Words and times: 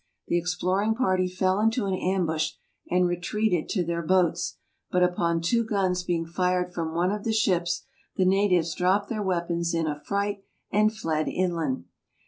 The 0.29 0.37
exploring 0.39 0.95
party 0.95 1.27
fell 1.27 1.59
into 1.59 1.85
an 1.85 1.93
ambush 1.93 2.53
and 2.89 3.05
retreated 3.05 3.69
to 3.69 3.85
their 3.85 4.01
boats; 4.01 4.57
but 4.89 5.03
upon 5.03 5.41
two 5.41 5.63
guns 5.63 6.01
being 6.03 6.25
fired 6.25 6.73
from 6.73 6.95
one 6.95 7.11
of 7.11 7.23
the 7.23 7.31
ships 7.31 7.83
the 8.15 8.25
natives 8.25 8.73
dropped 8.73 9.09
their 9.09 9.21
weapons 9.21 9.75
in 9.75 9.85
affright 9.85 10.43
and 10.71 10.91
fled 10.91 11.27
inland. 11.27 11.85